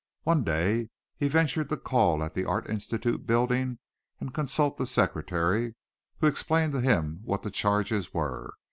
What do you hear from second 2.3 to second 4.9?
the Art Institute building and consult the